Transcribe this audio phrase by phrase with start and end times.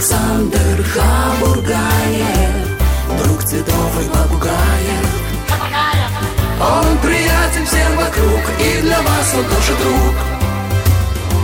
[0.00, 2.54] Александр Хабургаев,
[3.22, 5.06] друг цветов и попугаев.
[6.58, 10.39] Он приятен всем вокруг, и для вас он тоже друг.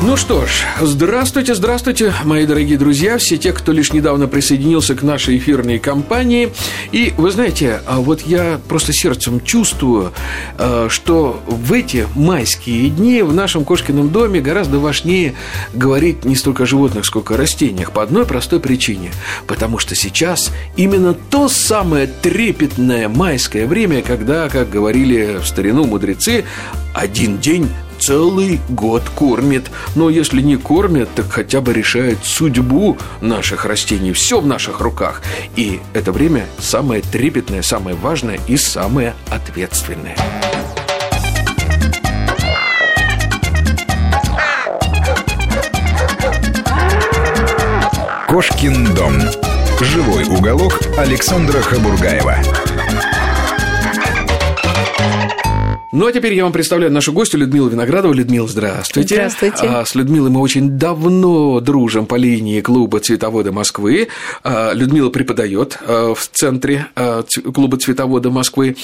[0.03, 0.51] Ну что ж,
[0.83, 6.53] здравствуйте, здравствуйте, мои дорогие друзья, все те, кто лишь недавно присоединился к нашей эфирной кампании.
[6.93, 10.13] И вы знаете, а вот я просто сердцем чувствую,
[10.59, 15.35] э, что в эти майские дни в нашем кошкином доме гораздо важнее
[15.73, 19.13] говорить не столько о животных, сколько о растениях, по одной простой причине.
[19.47, 26.45] Потому что сейчас именно то самое трепетное майское время, когда, как говорили в старину мудрецы,
[26.95, 27.69] один день
[27.99, 29.71] целый год кормит.
[29.95, 34.13] Но если не кормят, так хотя бы решает судьбу наших растений.
[34.13, 35.23] Все в наших руках.
[35.57, 40.17] И это время самое трепетное, самое важное и самое ответственное.
[48.29, 49.15] Кошкин дом.
[49.81, 52.37] Живой уголок Александра Хабургаева.
[55.97, 58.13] Ну а теперь я вам представляю нашу гостью Людмилу Виноградову.
[58.13, 59.15] Людмила, здравствуйте.
[59.15, 59.67] Здравствуйте.
[59.67, 64.09] А, с Людмилой мы очень давно дружим по линии клуба «Цветовода Москвы».
[64.45, 68.77] А, Людмила преподает а, в центре а, клуба «Цветовода Москвы».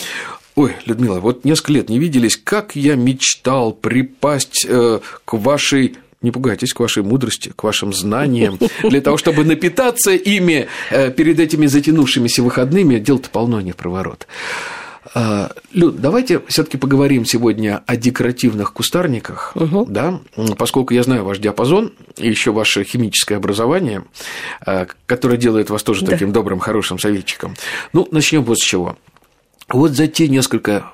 [0.55, 6.31] Ой, Людмила, вот несколько лет не виделись, как я мечтал припасть э, к вашей не
[6.31, 11.67] пугайтесь, к вашей мудрости, к вашим знаниям, для того, чтобы напитаться ими э, перед этими
[11.67, 12.99] затянувшимися выходными.
[12.99, 14.27] Дел-то полно не в проворот.
[15.15, 21.39] А, Люд, давайте все-таки поговорим сегодня о декоративных кустарниках, да, м, поскольку я знаю ваш
[21.39, 24.05] диапазон и еще ваше химическое образование,
[24.65, 26.13] а, которое делает вас тоже Да.
[26.13, 27.55] таким добрым, хорошим советчиком.
[27.93, 28.97] Ну, начнем вот с чего.
[29.69, 30.91] Вот за те несколько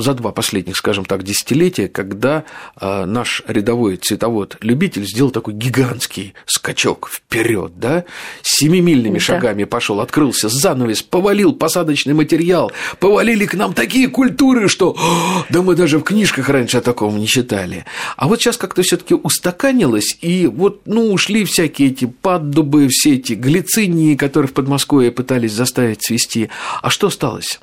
[0.00, 2.44] за два последних, скажем так, десятилетия, когда
[2.76, 8.04] а, наш рядовой цветовод-любитель сделал такой гигантский скачок вперед, да,
[8.42, 9.24] семимильными Да.
[9.24, 15.62] шагами пошел, открылся занавес, повалил посадочный материал, повалили к нам такие культуры, что «О, да
[15.62, 17.84] мы даже в книжках раньше о таком не читали.
[18.16, 23.34] А вот сейчас как-то все-таки устаканилось, и вот, ну, ушли всякие эти поддубы, все эти
[23.34, 26.50] глицинии, которые в Подмосковье пытались заставить цвести.
[26.82, 27.60] А что осталось?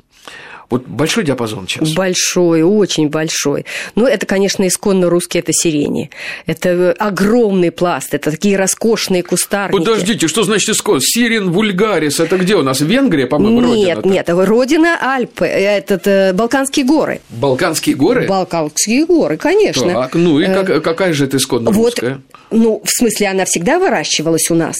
[0.70, 1.92] Вот большой диапазон сейчас.
[1.94, 3.64] Большой, очень большой.
[3.94, 6.10] Ну, это, конечно, исконно русские, это сирени.
[6.44, 9.78] Это огромный пласт, это такие роскошные кустарники.
[9.78, 11.00] Подождите, что значит искон?
[11.00, 12.80] Сирен вульгарис, это где у нас?
[12.82, 17.20] Венгрия, по-моему, Нет, родина нет, родина Альпы, этот, э, Балканские горы.
[17.30, 18.26] Балканские горы?
[18.26, 19.90] Балканские горы, конечно.
[19.94, 22.20] Так, ну и Э, как- какая же это исконно Вот, русская?
[22.50, 24.76] Ну, в смысле, она всегда выращивалась у нас.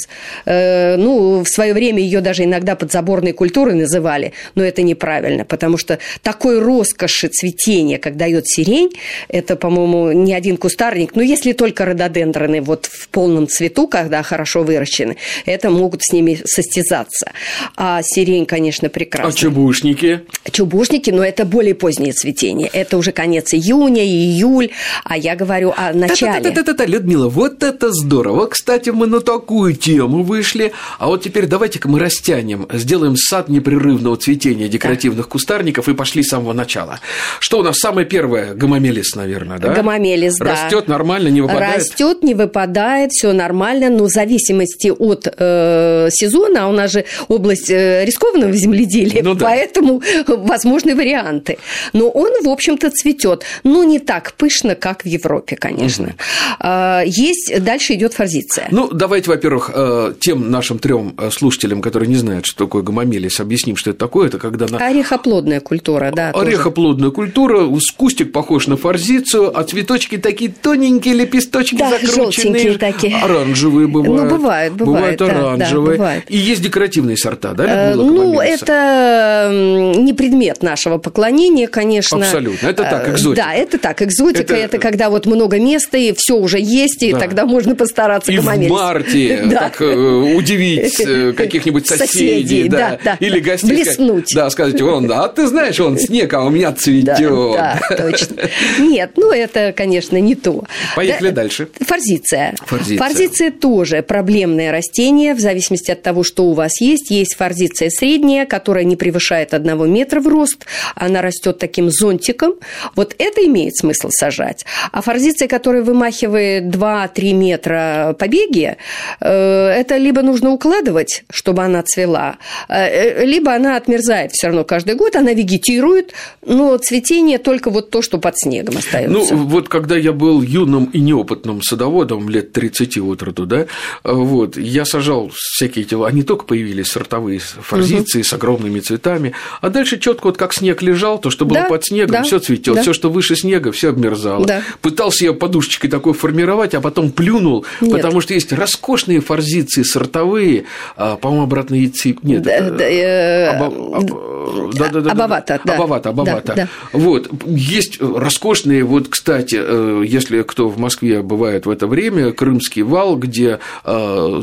[0.47, 5.77] Э, ну, в свое время ее даже иногда подзаборной культурой называли, но это неправильно, потому
[5.77, 8.91] что такой роскоши цветения, как дает сирень,
[9.29, 14.63] это, по-моему, не один кустарник, но если только рододендроны вот в полном цвету, когда хорошо
[14.63, 17.33] выращены, это могут с ними состязаться.
[17.77, 19.33] А сирень, конечно, А прекрасна.
[19.39, 20.21] чебушники?
[20.51, 22.71] Чубушники, но это более позднее цветение.
[22.73, 24.71] Это уже конец июня, июль,
[25.05, 26.41] а я говорю о начале.
[26.41, 28.47] Та-та-та-та-та, Людмила, вот это здорово.
[28.47, 30.73] Кстати, мы на такую тему вышли.
[30.99, 36.29] А вот теперь давайте-ка мы растянем, сделаем сад непрерывного цветения декоративных кустарников и пошли с
[36.29, 37.01] самого начала.
[37.41, 38.55] Что у нас самое первое?
[38.55, 39.75] Гомомелис, наверное, да?
[39.75, 40.53] Гомомелис, да.
[40.53, 41.79] Растет нормально, не выпадает?
[41.79, 47.05] Растет, не выпадает, все нормально, но в зависимости от э, сезона, а у нас же
[47.29, 49.47] область э, рискованного земледелия, Ну да.
[49.47, 51.59] поэтому возможны варианты.
[51.93, 56.15] Но он, в общем-то, цветет, но не так пышно, как в Европе, конечно.
[56.59, 58.69] А, Есть, дальше идет форзиция.
[58.71, 63.41] Ну, давайте, во-первых, э, тем нашим трем э, слушателям, которые не знают, что такое гомомелис,
[63.41, 64.29] объясним, что это такое.
[64.29, 66.33] Это когда на Орехоплодная культура, да.
[66.33, 66.47] тоже.
[66.47, 72.79] Орехоплодная культура, с- кустик похож на форзицию, а цветочки такие тоненькие, лепесточки Да, закрученные.
[72.79, 73.17] такие.
[73.17, 74.31] Оранжевые бывают.
[74.31, 75.97] Ну, бывает, бывает, Бывают да, да, оранжевые.
[75.99, 76.25] бывает.
[76.29, 79.51] И есть декоративные сорта, да, Э, Ну, это
[79.99, 82.19] не предмет нашего поклонения, конечно.
[82.19, 82.67] Абсолютно.
[82.67, 83.45] Это так, Э, экзотика.
[83.47, 84.55] Да, это так, экзотика.
[84.55, 87.19] Это- Это, когда вот много места, и все уже есть, и Да.
[87.21, 89.61] тогда можно постараться И в марте Да.
[89.61, 93.53] так э, удивить э, каких-нибудь соседей, Соседей, да, да, да, или да.
[93.53, 93.71] гостей.
[93.71, 94.33] Блеснуть.
[94.35, 97.19] Да, сказать, он, а ты знаешь, он снег, а у меня цветет.
[97.19, 98.37] Да, да, точно.
[98.79, 100.65] Нет, ну это, конечно, не то.
[100.97, 101.69] Поехали Да, дальше.
[101.81, 102.55] Форзиция.
[102.67, 103.51] Форзиция.
[103.51, 107.11] тоже проблемное растение, в зависимости от того, что у вас есть.
[107.11, 110.67] Есть форзиция средняя, которая не превышает одного метра в рост.
[110.95, 112.55] Она растет таким зонтиком.
[112.95, 114.65] Вот это имеет смысл сажать.
[114.93, 118.77] А форзиция, которая вымахивает 2-3 3 метра побеги,
[119.21, 122.37] это либо нужно укладывать, чтобы она цвела,
[122.69, 126.13] либо она отмерзает все равно каждый год, она вегетирует,
[126.47, 129.35] но цветение только вот то, что под снегом остается.
[129.35, 133.67] Ну, вот когда я был юным и неопытным садоводом, лет 30 от роду, да,
[134.05, 138.27] вот, я сажал всякие тела, они только появились, сортовые форзиции угу.
[138.27, 141.85] с огромными цветами, а дальше четко вот как снег лежал, то, что было да, под
[141.85, 142.83] снегом, да, все цветет, да.
[142.83, 144.47] все, что выше снега, все обмерзало.
[144.47, 144.63] Да.
[144.81, 147.91] Пытался я подушечкой такой формировать, а потом плюнул, Нет.
[147.93, 150.65] потому что есть роскошные форзиции сортовые,
[150.97, 152.17] а, по-моему, обратно идти.
[152.23, 154.38] Нет, да, да, э,
[154.73, 155.75] да, да, да, Абавата, да.
[155.75, 156.43] Абавата, Абавата.
[156.47, 156.69] Да, да.
[156.93, 157.31] Вот.
[157.47, 163.17] Есть роскошные, вот, кстати, э, если кто в Москве бывает в это время, Крымский вал,
[163.17, 164.43] где э,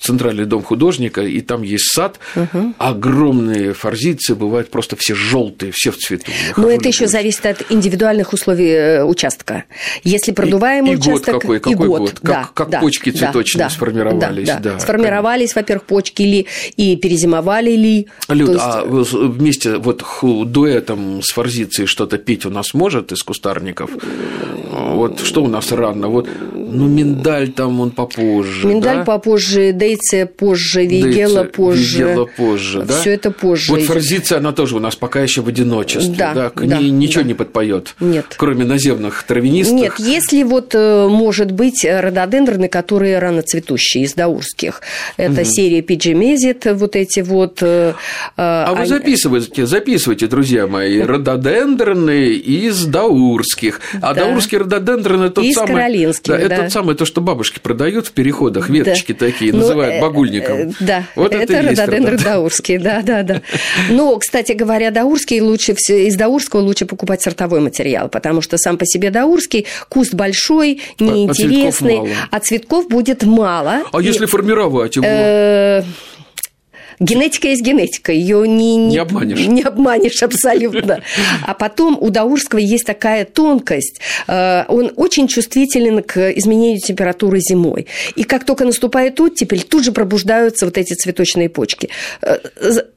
[0.00, 2.74] центральный дом художника, и там есть сад, угу.
[2.78, 6.30] огромные форзиции, бывают просто все желтые, все в цвету.
[6.56, 9.64] Но это еще зависит от индивидуальных условий э, участка.
[10.04, 11.28] Если продуваемый и, участок...
[11.28, 12.14] И год какой, какой и год, год.
[12.22, 14.46] Да, как, как да, почки цветочные да, сформировались.
[14.46, 14.72] Да, да.
[14.74, 16.46] Да, сформировались, во-первых, почки ли,
[16.76, 18.08] и перезимовали ли.
[18.28, 18.60] Люд, есть...
[18.62, 18.84] а
[19.32, 23.90] вместе вот дуэтом с форзицией что-то пить у нас может из кустарников?
[24.72, 26.08] Вот что у нас рано?
[26.08, 28.66] Вот, ну, миндаль там он попозже.
[28.66, 29.04] Миндаль да?
[29.04, 31.98] попозже, дейция позже, вигела позже.
[31.98, 33.00] Вигела позже, да?
[33.00, 33.72] Все это позже.
[33.72, 36.14] Вот форзиция, она тоже у нас пока еще в одиночестве.
[36.16, 36.52] Да, да?
[36.54, 37.28] Да, ней ничего да.
[37.28, 37.94] не подпоет.
[38.00, 38.26] Нет.
[38.36, 39.74] Кроме наземных травянистых.
[39.74, 44.80] Нет, если вот, э, может быть, рододендроны, которые рано цветущие, из даурских.
[45.16, 45.44] Это угу.
[45.44, 47.58] серия пиджемезит, вот эти вот.
[47.62, 47.94] Э,
[48.36, 48.90] а они...
[48.90, 53.80] вы записывайте, записывайте, друзья мои, рододендроны из даурских.
[54.00, 54.26] А да.
[54.26, 55.74] даурские рододендроны тот из самый.
[56.24, 56.38] Да, да.
[56.38, 59.26] Это тот самый, то, что бабушки продают в переходах, веточки да.
[59.26, 60.56] такие, ну, называют э, багульником.
[60.56, 63.42] Э, да, вот это, это рододендры даурские, да, да, да.
[63.90, 68.86] Но, кстати говоря, даурские лучше, из даурского лучше покупать сортовой материал, потому что сам по
[68.86, 73.82] себе даурский куст большой, а, а неинтересный, а цветков, а цветков будет мало.
[73.92, 75.06] А и, если формировать его?
[77.02, 79.40] Генетика есть генетика, ее не, не, не обманешь.
[79.40, 81.02] Не обманешь абсолютно.
[81.44, 84.00] А потом у Даурского есть такая тонкость.
[84.28, 87.86] Э, он очень чувствителен к изменению температуры зимой.
[88.14, 91.88] И как только наступает оттепель, тут же пробуждаются вот эти цветочные почки.
[92.22, 92.38] Э,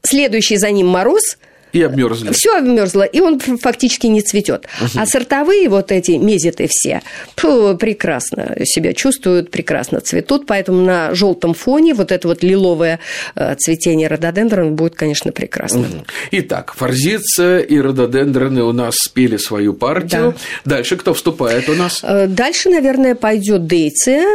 [0.04, 1.38] следующий за ним мороз–
[1.76, 2.32] и обмерзли.
[2.32, 4.68] Все обмерзло, и он фактически не цветет.
[4.82, 4.92] Угу.
[4.96, 7.02] А сортовые вот эти мезиты все
[7.36, 13.00] фу, прекрасно себя чувствуют, прекрасно цветут, поэтому на желтом фоне вот это вот лиловое
[13.36, 15.82] э, цветение рододендрона будет, конечно, прекрасно.
[15.82, 16.06] Угу.
[16.32, 20.36] Итак, форзиция и рододендроны у нас спели свою партию.
[20.64, 20.76] Да.
[20.78, 22.00] Дальше кто вступает у нас?
[22.04, 24.26] Э, дальше, наверное, пойдет дейция,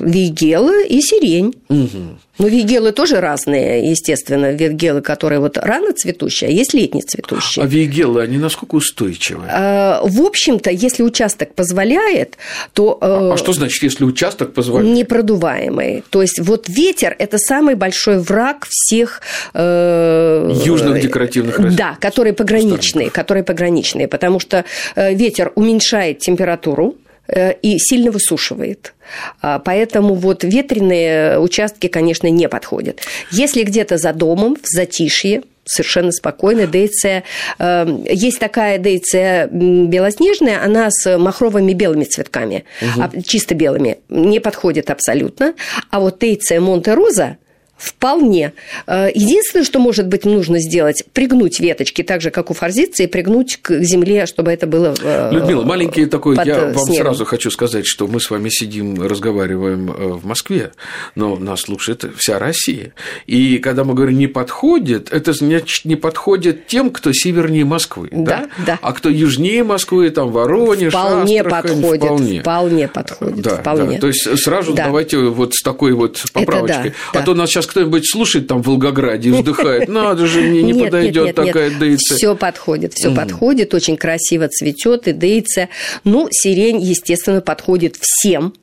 [0.00, 1.54] вигела и сирень.
[1.68, 2.18] Угу.
[2.38, 4.52] Ну, вигелы тоже разные, естественно.
[4.52, 7.64] Вигелы, которые вот рано цветущие, а есть летне цветущие.
[7.64, 9.44] А вигелы, они насколько устойчивы?
[9.48, 12.36] А, в общем-то, если участок позволяет,
[12.74, 12.98] то...
[13.00, 14.94] А, а что значит, если участок позволяет?
[14.94, 16.04] Непродуваемый.
[16.10, 19.22] То есть вот ветер– это самый большой враг всех...
[19.54, 21.76] Э, Южных декоративных растений.
[21.76, 28.94] Да, которые пограничные, которые пограничные, потому что э, ветер уменьшает температуру, Э, и сильно высушивает.
[29.42, 33.00] А, поэтому вот ветреные участки, конечно, не подходят.
[33.30, 36.66] Если где-то за домом, в затишье, совершенно спокойно.
[36.66, 37.24] Дейция,
[37.58, 43.22] э, есть такая дейция белоснежная, она с махровыми белыми цветками, угу.
[43.22, 45.54] чисто белыми, не подходит абсолютно.
[45.90, 47.36] А вот дейция Монте-Роза,
[47.76, 48.54] Вполне.
[48.86, 53.58] Э, единственное, что, может быть, нужно сделать, пригнуть веточки так же, как у форзиции, пригнуть
[53.60, 56.94] к земле, чтобы это было э, Людмила, маленький такой, я вам снегом.
[56.94, 60.72] сразу хочу сказать, что мы с вами сидим, разговариваем э, в Москве,
[61.14, 62.94] но нас слушает вся Россия.
[63.26, 68.08] И когда мы говорим «не подходит», это значит, не подходит тем, кто севернее Москвы.
[68.10, 68.64] Да, да.
[68.66, 68.78] да.
[68.80, 72.04] А кто южнее Москвы, там Воронеж, Вполне Астрахань, подходит.
[72.04, 73.40] Вполне, вполне подходит.
[73.42, 73.94] Да, вполне.
[73.96, 74.00] Да.
[74.00, 74.86] То есть сразу да.
[74.86, 76.94] давайте вот с такой вот поправочкой.
[77.12, 80.40] Да, а то нас сейчас сейчас кто-нибудь слушает там в Волгограде и вздыхает, надо же,
[80.40, 81.78] мне не нет, подойдет нет, нет, такая нет.
[81.78, 82.16] дейция.
[82.16, 83.16] Все подходит, все угу.
[83.16, 85.68] подходит, очень красиво цветет и дейция.
[86.04, 88.54] Ну, сирень, естественно, подходит всем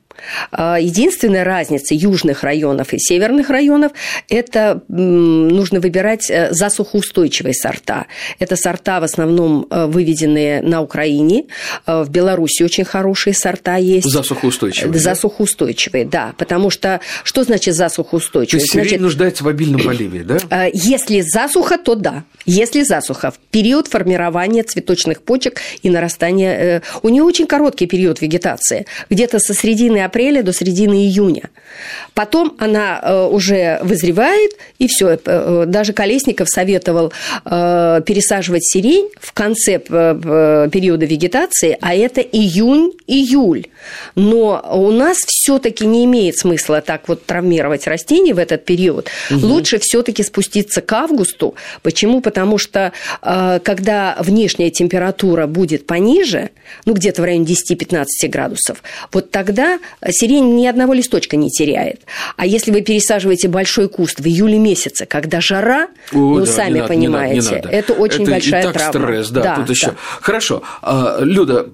[0.52, 3.92] единственная разница южных районов и северных районов–
[4.28, 8.06] это нужно выбирать э, засухоустойчивые сорта.
[8.38, 11.46] Это сорта в основном э, выведенные на Украине.
[11.86, 14.10] Э, в Беларуси очень хорошие сорта есть.
[14.10, 14.98] Засухоустойчивые?
[14.98, 16.26] Засухоустойчивые, да.
[16.26, 18.60] да потому что что значит засухоустойчивые?
[18.60, 20.66] То есть значит, нуждается в обильном поливе, да?
[20.72, 22.24] Если засуха, то да.
[22.46, 26.82] Если засуха, в период формирования цветочных почек и нарастания...
[27.02, 28.86] У нее очень короткий период вегетации.
[29.10, 31.50] Где-то со средины апреля до середины июня.
[32.14, 35.18] Потом она э, уже вызревает, и все.
[35.66, 37.12] Даже Колесников советовал
[37.44, 43.66] пересаживать сирень в конце периода вегетации, а это июнь-июль.
[44.14, 49.08] Но у нас все-таки не имеет смысла так вот травмировать растения в этот период.
[49.30, 49.46] Угу.
[49.46, 51.54] Лучше все-таки спуститься к августу.
[51.82, 52.20] Почему?
[52.20, 56.50] Потому что когда внешняя температура будет пониже,
[56.84, 58.82] ну где-то в районе 10-15 градусов,
[59.12, 59.78] вот тогда
[60.10, 62.02] сирень ни одного листочка не теряет.
[62.36, 66.78] А если вы пересаживаете большой куст в июле месяце, когда жара, О, ну, да, сами
[66.78, 67.68] надо, понимаете, не надо, не надо.
[67.68, 68.92] это очень это большая и так травма.
[68.92, 69.72] стресс, да, да тут да.
[69.72, 69.94] еще.
[70.20, 71.66] Хорошо, а, Люда,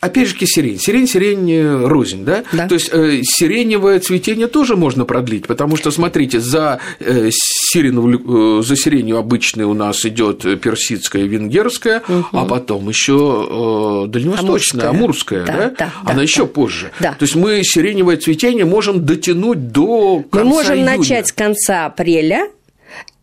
[0.00, 0.78] опять же, сирень.
[0.78, 2.44] Сирень, сирень э, рознь, да?
[2.52, 2.68] да.
[2.68, 7.30] То есть э, сиреневое цветение тоже можно продлить, потому что, смотрите, за, э,
[7.66, 12.26] сирень, э, за сиренью обычной у нас идет персидская, венгерская, угу.
[12.32, 15.74] а потом еще э, дальневосточная, амурская, амурская да, да?
[15.78, 15.92] да?
[16.04, 16.46] Она да, еще да.
[16.46, 16.90] позже.
[17.00, 17.12] Да.
[17.12, 20.96] То есть мы сиреневое цветение можем дотянуть до конца Мы можем июня.
[20.96, 22.48] начать с конца апреля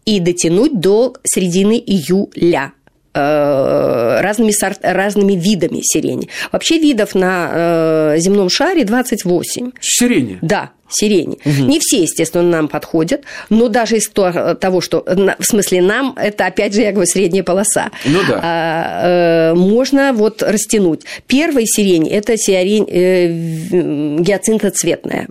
[0.06, 2.74] и дотянуть до середины июля.
[3.16, 6.30] Э, разными, сорт, разными видами сирени.
[6.52, 9.72] Вообще видов на э, земном шаре 28.
[9.80, 10.40] Сирени?
[10.42, 11.40] Да, сирени.
[11.46, 11.66] Угу.
[11.66, 16.74] Не все, естественно, нам подходят, но даже из того, что, в смысле, нам, это, опять
[16.74, 17.92] же, я говорю, средняя полоса.
[18.06, 18.40] Ну да.
[18.42, 21.02] А, э, можно вот растянуть.
[21.28, 25.28] Первая сирень– это сирень э, гиацинтоцветная.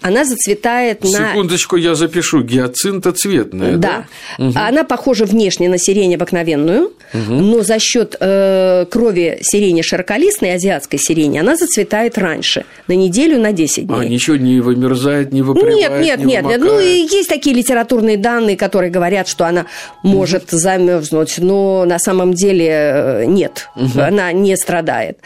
[0.00, 1.30] Она зацветает на...
[1.30, 2.42] Секундочку, я запишу.
[2.42, 4.06] Гиацинтоцветная, да?
[4.38, 4.44] Да.
[4.44, 4.54] Угу.
[4.56, 7.32] Она похожа внешне на сирень обыкновенную, угу.
[7.32, 13.52] но за счет э, крови сирени широколистной, азиатской сирени, она зацветает раньше, на неделю, на
[13.52, 14.00] 10 дней.
[14.00, 16.60] А, ничего не вымерзает замерзает, не выпрямает, Нет, нет, не нет, нет.
[16.60, 19.66] Ну, и есть такие литературные данные, которые говорят, что она
[20.02, 20.56] может угу.
[20.56, 24.00] замерзнуть, но на самом деле э, нет, угу.
[24.00, 25.18] она не страдает.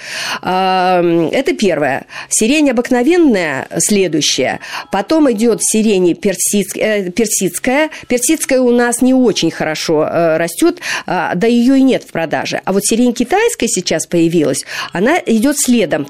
[0.43, 2.07] Это первое.
[2.29, 4.61] Сирень обыкновенная, следующая.
[4.91, 7.11] Потом идет сирень персидская.
[7.11, 12.13] Персидская, персидская у нас не очень хорошо э, растет, а, да ее и нет в
[12.13, 12.61] продаже.
[12.65, 16.07] А вот сирень китайская сейчас появилась, она идет следом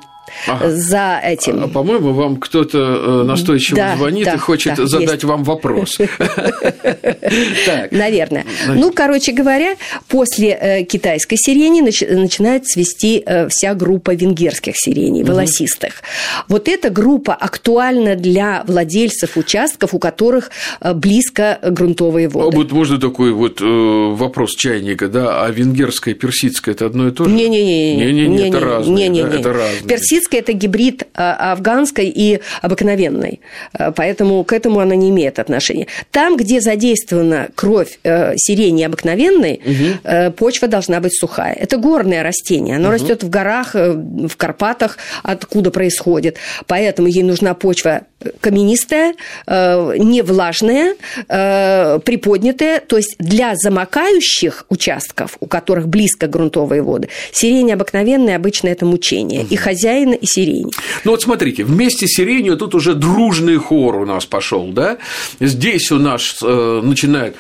[0.46, 0.70] ага.
[0.70, 1.64] за этим.
[1.64, 5.24] А, по-моему, вам кто-то э, настойчиво да, звонит да, и хочет да, задать есть.
[5.24, 5.98] вам вопрос.
[7.90, 8.44] Наверное.
[8.68, 9.76] Ну, короче говоря,
[10.08, 16.02] после э, китайской сирени начинает цвести э, вся группа венгерских сиреней, волосистых.
[16.48, 20.50] Вот эта группа актуальна для владельцев участков, у которых
[20.94, 22.56] близко грунтовые а воды.
[22.56, 27.30] Вот можно такой вот вопрос чайника, да, а венгерская, персидская– это одно и то же?
[27.30, 28.48] Не-не-не.
[28.48, 29.08] Это разные.
[29.20, 29.88] Это разные.
[30.10, 33.40] Персидская– это гибрид а, афганской и обыкновенной,
[33.72, 35.86] а, поэтому к этому она не имеет отношения.
[36.10, 40.32] Там, где задействована кровь э, сирени обыкновенной, угу.
[40.32, 41.52] почва должна быть сухая.
[41.52, 42.94] Это горное растение, оно угу.
[42.94, 48.02] растет в горах, э, в Карпатах, откуда происходит, поэтому ей нужна почва
[48.40, 49.14] каменистая,
[49.46, 50.94] не влажная,
[51.26, 58.84] приподнятая, то есть для замокающих участков, у которых близко грунтовые воды, сирень обыкновенная обычно это
[58.84, 60.70] мучение, и хозяин сирена и сирень.
[61.04, 64.98] Ну вот смотрите, вместе с сиренью тут уже дружный хор у нас пошел, да?
[65.40, 67.36] Здесь у нас э, начинает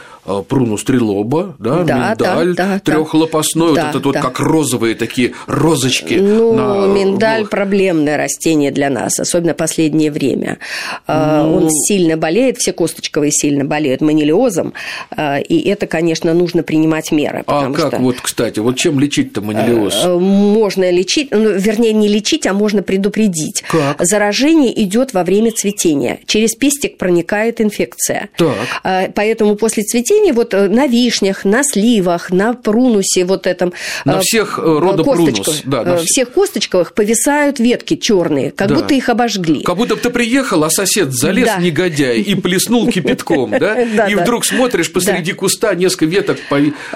[0.48, 4.08] пруну стрелоба, да, да миндаль да, да, трехлопастной, да, вот этот да.
[4.08, 6.14] вот как розовые такие розочки.
[6.14, 6.86] Ну, на...
[6.86, 10.58] миндаль проблемное растение для нас, особенно последнее время.
[11.06, 11.56] Э, ну...
[11.56, 14.74] Он сильно болеет, все косточковые сильно болеют манилиозом,
[15.16, 17.42] э, и это, конечно, нужно принимать меры.
[17.46, 17.98] А как что...
[17.98, 20.04] вот, кстати, вот чем лечить-то манилиоз?
[20.04, 23.64] Можно лечить, ну, вернее, не лечить, а можно предупредить.
[23.68, 23.96] Как?
[24.00, 26.18] Заражение идет во время цветения.
[26.26, 28.28] Через пестик проникает инфекция.
[28.36, 29.12] Так.
[29.14, 33.72] Поэтому после цветения растений вот э, на вишнях, на сливах, на прунусе вот этом.
[34.04, 35.62] На э, всех э, рода прунус.
[35.64, 38.74] Да, на всех косточковых повисают ветки черные, как да.
[38.74, 39.62] будто их обожгли.
[39.62, 41.58] Как будто ты приехал, а сосед залез, да.
[41.58, 43.80] негодяй, и плеснул кипятком, да?
[44.10, 46.38] И вдруг смотришь посреди куста несколько веток.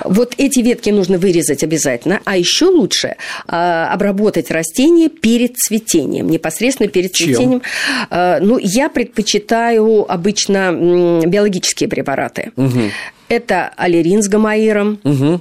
[0.05, 3.17] Вот эти ветки нужно вырезать обязательно, а еще лучше
[3.47, 7.63] а, обработать растения перед цветением, непосредственно перед цветением.
[8.11, 12.53] А, ну, я предпочитаю обычно биологические препараты.
[12.57, 12.81] Угу.
[13.29, 15.01] Это аллерин с гамаиром.
[15.05, 15.41] Угу.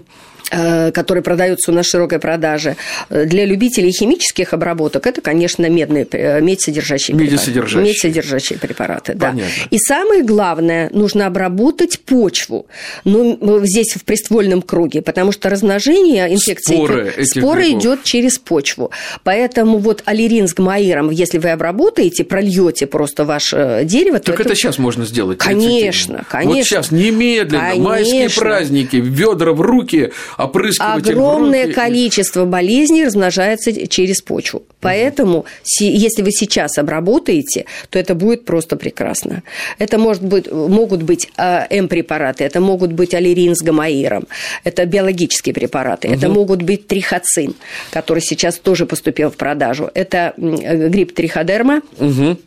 [0.54, 2.76] Э, которые продаются у нас в широкой продаже.
[3.10, 7.78] Для любителей химических обработок это, конечно, медные, э, медь-содержащие препараты.
[7.82, 9.36] Медь-содержащие препараты, да.
[9.72, 12.68] И самое главное, нужно обработать почву.
[13.04, 18.92] Ну, здесь в приствольном круге, потому что размножение инфекции споры, споры идет через почву.
[19.24, 24.56] Поэтому вот аллерин с гмаиром, если вы обработаете, прольете просто ваше дерево, так это, это
[24.56, 25.40] сейчас можно сделать.
[25.40, 26.56] Конечно, конечно.
[26.56, 27.90] Вот сейчас немедленно, конечно.
[27.90, 30.12] майские праздники, ведра в руки,
[30.44, 34.64] опрыскивать Огромное количество болезней размножается через почву.
[34.80, 35.46] Поэтому,
[35.80, 39.44] если вы сейчас обработаете, то это будет просто прекрасно.
[39.80, 44.28] Это может быть, могут быть а, М-препараты, это могут быть аллерин с гамаиром,
[44.64, 46.16] это биологические препараты, угу.
[46.16, 47.56] это могут быть трихоцин,
[47.92, 49.90] который сейчас тоже поступил в продажу.
[49.94, 51.82] Это грипп триходерма.
[52.00, 52.38] Угу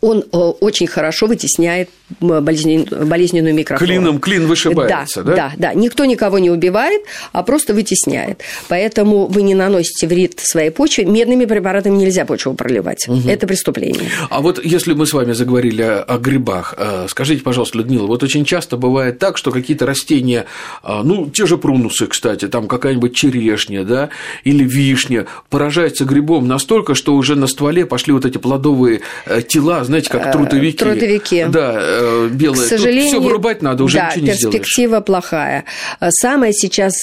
[0.00, 3.86] он э, очень хорошо вытесняет болезненную микрофлору.
[3.86, 5.34] Клином клин вышибается, да?
[5.34, 5.74] Да, да, да.
[5.74, 7.02] Никто никого не убивает,
[7.32, 8.42] а просто вытесняет.
[8.68, 11.04] Поэтому вы не наносите вред своей почве.
[11.04, 13.08] Медными препаратами нельзя почву проливать.
[13.08, 13.28] Угу.
[13.28, 14.10] Это преступление.
[14.28, 18.44] А вот если мы с вами заговорили о грибах, э, скажите, пожалуйста, Людмила, вот очень
[18.44, 20.46] часто бывает так, что какие-то растения,
[20.82, 24.10] э, ну, те же прунусы, кстати, там какая-нибудь черешня, да,
[24.44, 29.84] или вишня, поражается грибом настолько, что уже на стволе пошли вот эти плодовые э, тела,
[29.84, 30.78] знаете, как трудовики.
[30.78, 31.46] Трудовики.
[31.48, 31.80] Да,
[32.30, 32.66] белые.
[32.66, 34.58] К сожалению, все вырубать надо, уже да, ничего не сделаешь.
[34.58, 35.64] перспектива плохая.
[36.08, 37.00] Самое сейчас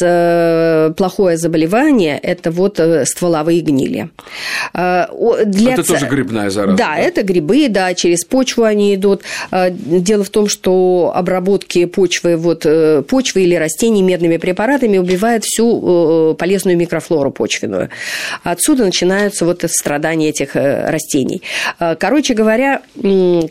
[0.96, 4.10] плохое заболевание– это вот стволовые гнили.
[4.74, 6.76] Для это тоже грибная зараза.
[6.76, 9.22] Да, да, это грибы, да, через почву они идут.
[9.52, 12.66] Дело в том, что обработки почвы, вот,
[13.08, 17.90] почвы или растений медными препаратами убивает всю полезную микрофлору почвенную.
[18.44, 21.42] Отсюда начинаются вот страдания этих растений.
[21.78, 22.82] Короче говоря,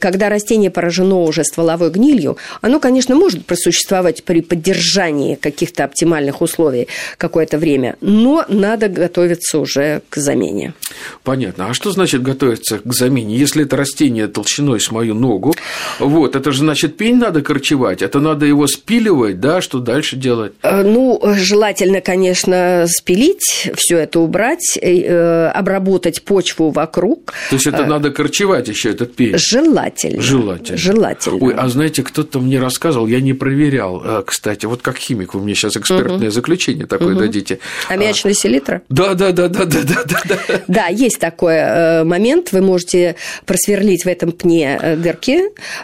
[0.01, 6.89] когда растение поражено уже стволовой гнилью, оно, конечно, может просуществовать при поддержании каких-то оптимальных условий
[7.19, 10.75] какое-то время, но надо готовиться уже к замене.
[11.23, 11.69] Понятно.
[11.71, 13.37] А что значит готовиться к замене?
[13.37, 15.55] Если это растение толщиной с мою ногу,
[15.99, 20.53] вот, это же значит пень надо корчевать, это надо его спиливать, да, что дальше делать?
[20.63, 27.33] Э, ну, желательно, конечно, спилить, все это убрать, э, обработать почву вокруг.
[27.51, 29.37] То есть это э, надо корчевать еще этот пень?
[29.37, 30.23] Желательно.
[30.23, 30.79] Желательно.
[30.79, 31.26] Желательно.
[31.33, 35.55] Ой, а знаете, кто-то мне рассказывал, я не проверял, кстати, вот как химик, вы мне
[35.55, 36.31] сейчас экспертное угу.
[36.31, 37.21] заключение такое угу.
[37.21, 37.59] дадите.
[37.89, 38.83] Аммиачная селитра?
[38.89, 40.37] Да, да, да, да, да, да, да.
[40.69, 45.41] Да, есть такой момент, вы можете просверлить в этом пне дырки,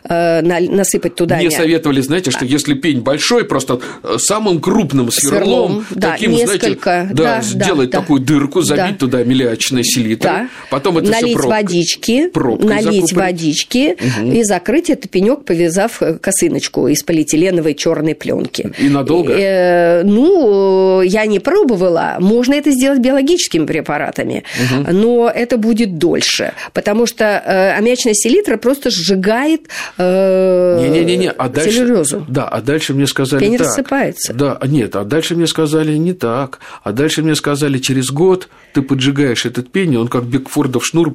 [0.09, 1.37] насыпать туда...
[1.37, 3.81] Мне советовали, знаете, что если пень большой, просто
[4.19, 8.99] самым крупным сверлом, сверлом таким, несколько, знаете, да, да, сделать да, такую дырку, забить да.
[8.99, 10.49] туда миллиачной селитрой, да.
[10.71, 13.13] потом это налить все водички, налить закупорить.
[13.13, 14.31] водички угу.
[14.31, 18.73] и закрыть этот пенек, повязав косыночку из полиэтиленовой черной пленки.
[18.79, 19.33] И надолго?
[19.33, 22.17] Э, ну, я не пробовала.
[22.19, 24.93] Можно это сделать биологическими препаратами, угу.
[24.93, 29.63] но это будет дольше, потому что э, аммиачная селитра просто сжигает
[29.99, 32.27] э, Не-не-не, а дальше, целлюлезу.
[32.29, 33.67] Да, а дальше мне сказали Пень так.
[33.67, 34.33] рассыпается.
[34.33, 36.59] Да, нет, а дальше мне сказали не так.
[36.83, 41.15] А дальше мне сказали, через год ты поджигаешь этот пень, он как Бигфордов шнур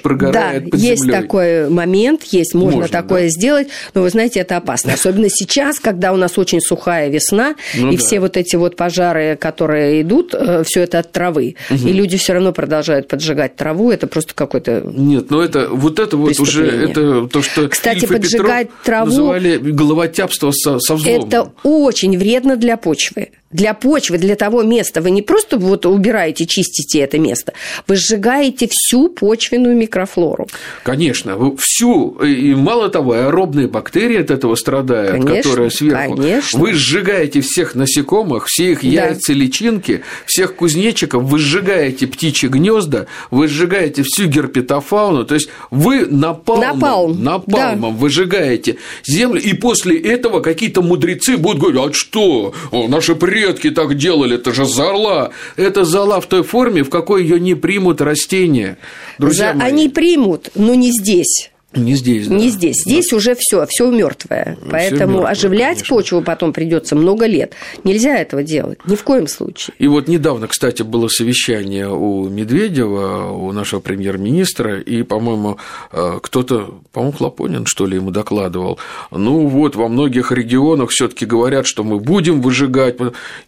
[0.00, 1.20] прогорает да, под есть землей.
[1.20, 3.28] такой момент, есть, можно, Можно, такое да.
[3.28, 4.92] сделать, но вы знаете, это опасно.
[4.94, 8.02] Особенно сейчас, когда у нас очень сухая весна, Ну и да.
[8.02, 11.56] все вот эти вот пожары, которые идут, все это от травы.
[11.70, 16.16] И люди все равно продолжают поджигать траву, это просто какой-то Нет, но это вот это
[16.16, 21.28] вот уже это то, что Кстати, поджигать траву- называли головотяпство со, со взломом.
[21.28, 23.28] Это очень вредно для почвы.
[23.54, 25.00] Для почвы, для того места.
[25.00, 27.52] Вы не просто вот убираете, чистите это место,
[27.86, 30.48] вы сжигаете всю почвенную микрофлору.
[30.82, 36.16] Конечно, всю, и мало того, аэробные бактерии от этого страдают, Конечно, которые сверху.
[36.16, 36.58] конечно.
[36.58, 38.88] Вы сжигаете всех насекомых, все их Да.
[38.88, 46.06] яйца, личинки, всех кузнечиков, вы сжигаете птичьи гнезда, вы сжигаете всю герпетофауну, то есть вы
[46.06, 53.14] напалмом, Напалм, напалмом выжигаете землю, и после этого какие-то мудрецы будут говорить, а что, наши
[53.14, 55.30] предки так делали, это же зола.
[55.56, 58.78] Это зола в той форме, в какой ее не примут растения.
[59.18, 59.68] Друзья За- мои.
[59.68, 61.50] Они примут, но не здесь.
[61.76, 62.34] Не здесь, да.
[62.34, 62.82] Не здесь.
[62.82, 64.56] Здесь уже все, все мертвое.
[64.70, 65.96] Поэтому мёртвое, оживлять конечно.
[65.96, 67.52] почву потом придется много лет.
[67.84, 68.78] Нельзя этого делать.
[68.86, 69.74] Ни в коем случае.
[69.78, 75.58] И вот недавно, кстати, было совещание у Медведева, у нашего премьер-министра, и, по-моему,
[75.92, 78.78] э, кто-то, по-моему, Хлопонин, что ли, ему докладывал.
[79.10, 82.96] Ну вот, во многих регионах все таки говорят, что мы будем выжигать.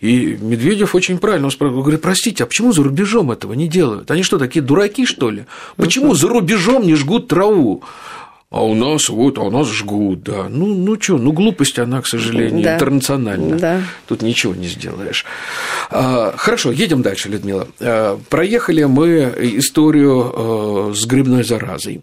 [0.00, 4.10] И Медведев очень правильно спрашивал, говорит, простите, а почему за рубежом этого не делают?
[4.10, 5.44] Они что, такие дураки, что ли?
[5.76, 7.82] Почему за рубежом не жгут траву?
[8.56, 10.46] А у нас вот, а у нас жгут, да.
[10.48, 12.74] Ну, ну что, ну глупость она, к сожалению, Да.
[12.76, 13.56] интернациональна.
[13.58, 13.82] Да.
[14.08, 15.26] Тут ничего не сделаешь.
[15.90, 17.68] А, Хорошо, едем дальше, Людмила.
[17.80, 20.32] А, Проехали мы историю
[20.90, 22.00] э, с грибной заразой.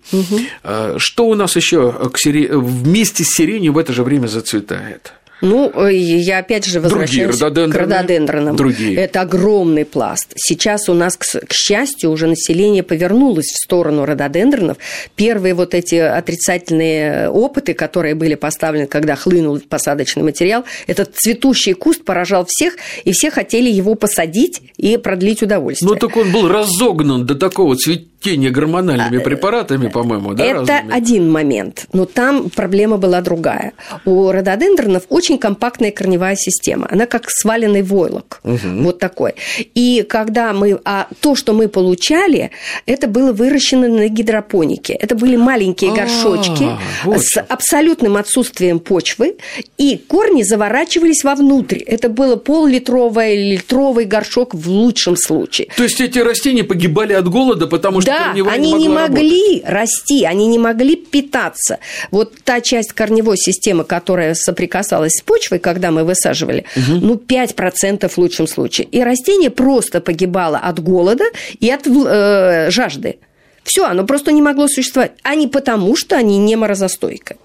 [0.63, 5.13] А, Что у нас еще к сире- вместе с сиренью в это же время зацветает?
[5.43, 8.55] Ну, э, я опять же возвращаюсь Другие к рододендронам.
[8.55, 8.95] Другие.
[8.95, 10.31] Это огромный пласт.
[10.35, 14.77] Сейчас у нас, к, к счастью, уже население повернулось в сторону рододендронов.
[15.17, 22.05] Первые вот эти отрицательные опыты, которые были поставлены, когда хлынул посадочный материал, этот цветущий куст
[22.05, 25.91] поражал всех, и все хотели его посадить и продлить удовольствие.
[25.91, 27.75] Ну, так он был разогнан до такого
[28.23, 30.93] цветения гормональными препаратами, по-моему, да, Это разными?
[30.93, 33.73] один момент, но там проблема была другая.
[34.05, 36.87] У рододендронов очень компактная корневая система.
[36.89, 38.39] Она как сваленный войлок.
[38.43, 39.33] Вот такой.
[39.75, 40.79] И когда мы...
[40.85, 42.51] А то, что мы получали,
[42.85, 44.93] это было выращено на гидропонике.
[44.93, 46.69] Это были маленькие А, горшочки
[47.03, 49.35] вот с абсолютным отсутствием почвы,
[49.77, 51.79] и корни заворачивались вовнутрь.
[51.79, 55.67] Это было пол-литровый литровый горшок в лучшем случае.
[55.75, 59.01] То есть эти растения погибали от голода, потому что Да, корневая они не не могла
[59.03, 59.23] работать?
[59.23, 61.79] могли расти, они не могли питаться.
[62.11, 68.17] Вот та часть корневой системы, которая соприкасалась с почвой, когда мы высаживали, ну, 5% в
[68.17, 68.87] лучшем случае.
[68.87, 71.25] И растение просто погибало от голода
[71.59, 73.17] и от э, жажды.
[73.63, 75.13] Все, оно просто не могло существовать.
[75.23, 77.37] А не потому, что они не морозостойкое.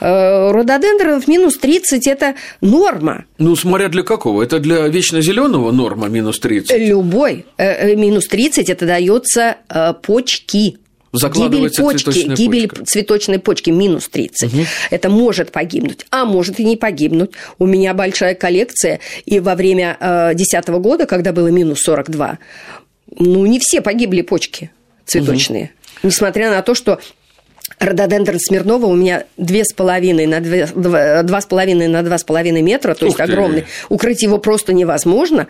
[0.00, 3.24] Э, рододендронов минус 30– это норма.
[3.38, 4.42] Ну, смотря для какого.
[4.42, 6.76] Это для вечно зеленого норма минус 30.
[6.78, 7.46] Любой.
[7.56, 9.56] Э, э, минус 30– это дается
[10.02, 10.78] почки.
[11.12, 12.84] Закладывается гибель почки, цветочная гибель почка.
[12.84, 14.52] цветочной почки минус 30.
[14.90, 17.32] Это может погибнуть, а может и не погибнуть.
[17.58, 22.38] У меня большая коллекция, и во время 2010 года, когда было минус 42,
[23.18, 24.70] ну, не все погибли почки
[25.10, 25.70] цветочные.
[26.02, 27.00] Несмотря на то, что
[27.78, 32.18] Рододендрон Смирнова у меня две с половиной на две, два, два с половиной на два
[32.18, 33.22] с половиной метра, то Ух есть ты.
[33.22, 33.64] огромный.
[33.88, 35.46] Укрыть его просто невозможно,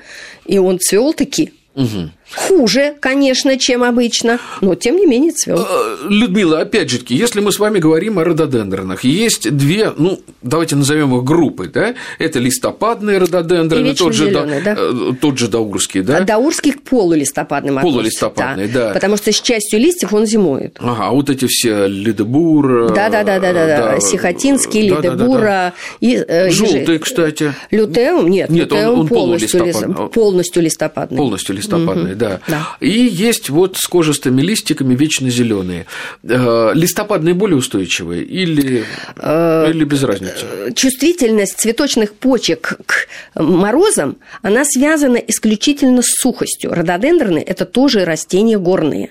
[0.47, 1.53] и он цвел таки.
[2.35, 5.67] Хуже, конечно, чем обычно, но тем не менее цвел.
[5.69, 10.21] Э, Людмила, опять же таки, если мы с вами говорим о рододендронах, есть две, ну,
[10.43, 11.95] давайте назовем их группы, да?
[12.19, 14.77] Это листопадные рододендроны, тот же, вечнозелёные, да.
[14.79, 16.19] э, тот же даурский, да?
[16.19, 18.91] А даурский к полулистопадным относится, Полулистопадный, да.
[18.93, 20.77] Потому что с частью листьев он зимует.
[20.81, 22.91] Ага, а вот эти все лидебур.
[22.91, 24.01] э, Да, да, да, да, да, да.
[24.01, 25.73] Сихотинский, да, да, да, да.
[26.01, 27.55] Ежи- Желтые, кстати.
[27.71, 28.29] Лютеум?
[28.29, 30.09] Нет, Нет, он- лютеум он полностью, лис- полулистопадный.
[30.11, 31.17] полностью листопадный.
[31.19, 32.41] Полностью листопадные, да.
[32.47, 32.77] да.
[32.81, 35.87] И есть вот с кожистыми листиками вечно зеленые.
[36.23, 38.85] Листопадные более устойчивые или,
[39.17, 40.73] Э, или без разницы?
[40.75, 46.73] чувствительность цветочных почек к морозам, она связана исключительно с сухостью.
[46.73, 49.11] Рододендроны– это тоже растения горные.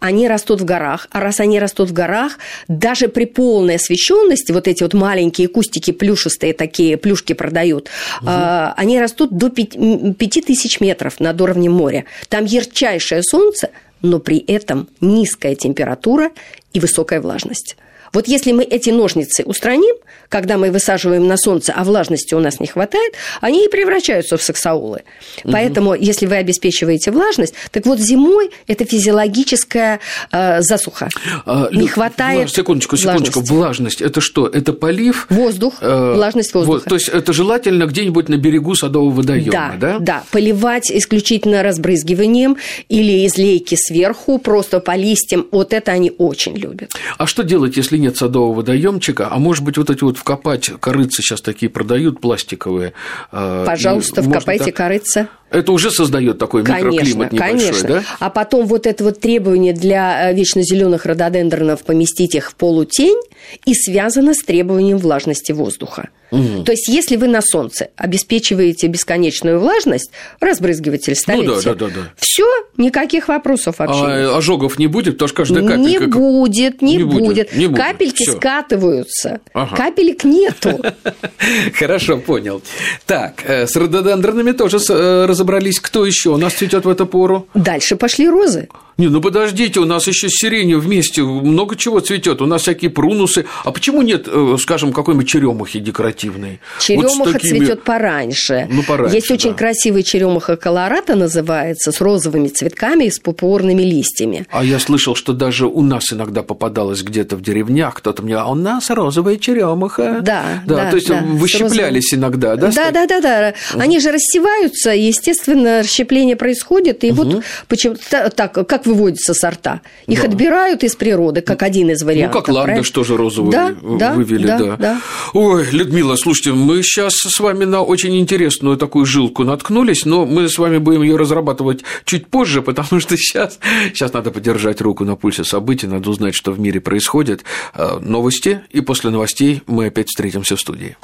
[0.00, 4.68] Они растут в горах, а раз они растут в горах, даже при полной освещенности, вот
[4.68, 7.88] эти вот маленькие кустики плюшистые такие, плюшки продают,
[8.24, 12.04] а, они растут до 5000 метров над уровнем моря.
[12.36, 13.70] Там ярчайшее солнце,
[14.02, 16.32] но при этом низкая температура
[16.74, 17.78] и высокая влажность.
[18.12, 19.94] Вот если мы эти ножницы устраним,
[20.28, 24.42] когда мы высаживаем на солнце, а влажности у нас не хватает, они и превращаются в
[24.42, 25.02] саксаулы.
[25.44, 30.00] Поэтому, если вы обеспечиваете влажность, так вот зимой это физиологическая
[30.32, 31.08] э, засуха.
[31.44, 33.40] А, не Люд, хватает влаж- Секундочку, секундочку.
[33.40, 34.46] Влажность– это что?
[34.46, 35.26] Это полив?
[35.30, 36.88] Воздух, Э, влажность вот, воздуха.
[36.90, 39.96] то есть это желательно где-нибудь на берегу садового водоема, Да, да?
[40.00, 42.56] да, поливать исключительно разбрызгиванием
[42.88, 45.46] или из лейки сверху, просто по листьям.
[45.50, 46.92] Вот это они очень любят.
[47.18, 49.28] А что делать, если нет садового водоемчика?
[49.30, 52.92] А может быть, вот эти вот вкопать корыцы сейчас такие продают пластиковые?
[53.32, 55.28] э, Пожалуйста, вкопайте так- корыца.
[55.56, 57.88] Это уже создает такой микроклимат небольшой, конечно.
[57.88, 58.02] да?
[58.18, 63.18] А потом вот это вот требование для вечно зеленых рододендронов поместить их в полутень
[63.64, 66.08] и связано с требованием влажности воздуха.
[66.30, 71.46] То есть, если вы на солнце обеспечиваете бесконечную влажность, разбрызгиватель ставите.
[71.46, 72.00] Ну да, да, да, да.
[72.16, 72.44] Все,
[72.76, 74.00] никаких вопросов вообще.
[74.00, 74.30] нет.
[74.32, 76.18] А ожогов не будет, потому что каждая Не капелька...
[76.18, 77.80] будет, не, Не будет, не будет.
[77.80, 78.32] Капельки Всё.
[78.36, 79.40] скатываются.
[79.54, 79.76] Ага.
[79.76, 80.80] Капелек нету.
[81.78, 82.60] Хорошо, понял.
[83.06, 85.80] Так, э, с рододендронами тоже с- разобрались.
[85.80, 87.46] Кто еще у нас цветет в эту пору?
[87.54, 88.68] Дальше пошли розы.
[88.98, 92.40] Не, ну подождите, у нас еще с сиренью вместе много чего цветет.
[92.40, 93.44] У нас всякие прунусы.
[93.64, 96.60] А почему нет, э, скажем, какой-нибудь черемухи декоративной?
[96.76, 98.66] Вот Черемуха такими- цветет пораньше.
[98.70, 99.56] Ну, пораньше, Есть очень да.
[99.56, 104.46] красивый черемуха колората называется, с розовыми цветками и с пурпурными листьями.
[104.50, 108.46] А я слышал, что даже у нас иногда попадалось где-то в деревнях, кто-то мне, а
[108.46, 110.20] у нас розовая черемуха.
[110.22, 110.74] Да, да.
[110.84, 112.72] да, то есть да, вы с щеплялись иногда, да?
[112.72, 113.54] Да, да, да, да.
[113.74, 117.04] Они же рассеваются, и, естественно, расщепление происходит.
[117.04, 119.80] И вот почему так, как выводятся сорта?
[120.06, 120.28] Их Да.
[120.28, 122.44] отбирают из природы, как один из Ну, вариантов.
[122.44, 122.92] как ландыш правильно?
[122.92, 125.00] тоже розовый Да, да, вывели, да, да, да.
[125.32, 130.48] Ой, Людмила, слушайте, мы сейчас с вами на очень интересную такую жилку наткнулись, но мы
[130.48, 133.58] с вами будем ее разрабатывать чуть позже, потому что сейчас,
[133.92, 137.44] сейчас надо подержать руку на пульсе событий, надо узнать, что в мире происходит.
[137.74, 140.96] Э, Новости, и после новостей мы опять встретимся в студии.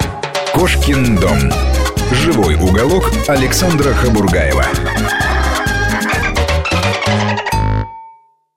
[0.53, 1.92] Кошкин дом.
[2.13, 4.63] Живой уголок Александра Хабургаева.